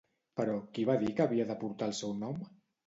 Però, 0.39 0.55
qui 0.77 0.87
va 0.91 0.95
dir 1.03 1.13
que 1.21 1.27
havia 1.29 1.47
de 1.53 1.59
portar 1.63 1.93
el 1.95 1.99
seu 2.03 2.21
nom? 2.25 2.45